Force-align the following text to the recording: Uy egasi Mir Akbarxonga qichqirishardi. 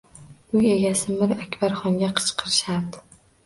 Uy 0.61 0.69
egasi 0.75 1.17
Mir 1.21 1.37
Akbarxonga 1.43 2.13
qichqirishardi. 2.23 3.09